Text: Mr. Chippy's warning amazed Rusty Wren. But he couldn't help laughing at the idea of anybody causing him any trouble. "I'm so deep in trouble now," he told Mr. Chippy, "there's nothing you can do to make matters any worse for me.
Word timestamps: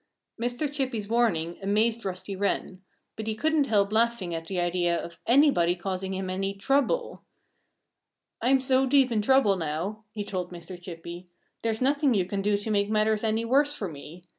Mr. 0.41 0.71
Chippy's 0.73 1.07
warning 1.07 1.59
amazed 1.61 2.03
Rusty 2.05 2.35
Wren. 2.35 2.81
But 3.15 3.27
he 3.27 3.35
couldn't 3.35 3.65
help 3.67 3.91
laughing 3.93 4.33
at 4.33 4.47
the 4.47 4.59
idea 4.59 4.97
of 4.99 5.19
anybody 5.27 5.75
causing 5.75 6.15
him 6.15 6.27
any 6.27 6.55
trouble. 6.55 7.23
"I'm 8.41 8.61
so 8.61 8.87
deep 8.87 9.11
in 9.11 9.21
trouble 9.21 9.57
now," 9.57 10.05
he 10.11 10.23
told 10.23 10.51
Mr. 10.51 10.81
Chippy, 10.81 11.27
"there's 11.61 11.83
nothing 11.83 12.15
you 12.15 12.25
can 12.25 12.41
do 12.41 12.57
to 12.57 12.71
make 12.71 12.89
matters 12.89 13.23
any 13.23 13.45
worse 13.45 13.73
for 13.75 13.87
me. 13.87 14.23